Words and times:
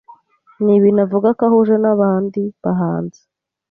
Ni 0.63 0.73
ibintu 0.77 1.01
avuga 1.05 1.27
ko 1.37 1.41
ahuje 1.49 1.75
n’abandi 1.83 2.41
bahanzi, 2.63 3.21